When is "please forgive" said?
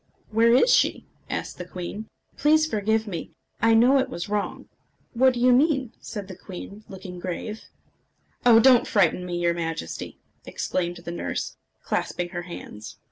2.35-3.05